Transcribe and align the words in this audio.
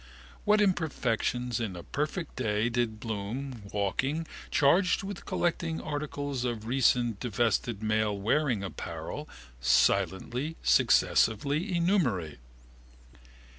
What 0.45 0.61
imperfections 0.61 1.59
in 1.59 1.75
a 1.75 1.83
perfect 1.83 2.35
day 2.35 2.69
did 2.69 2.99
Bloom, 2.99 3.61
walking, 3.71 4.25
charged 4.49 5.03
with 5.03 5.27
collected 5.27 5.79
articles 5.79 6.43
of 6.43 6.65
recently 6.65 7.17
disvested 7.29 7.83
male 7.83 8.17
wearing 8.17 8.63
apparel, 8.63 9.29
silently, 9.59 10.55
successively, 10.63 11.71
enumerate? 11.75 12.39